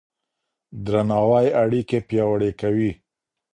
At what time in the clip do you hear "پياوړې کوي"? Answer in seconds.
2.07-2.91